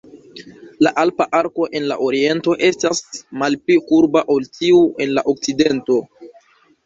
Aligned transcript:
La 0.85 0.91
alpa 1.01 1.25
arko 1.39 1.65
en 1.79 1.83
la 1.91 1.97
oriento 2.05 2.55
estas 2.69 3.01
malpli 3.41 3.77
kurba 3.91 4.23
ol 4.37 4.49
tiu 4.57 4.79
en 5.05 5.13
la 5.19 5.25
okcidento. 5.35 5.99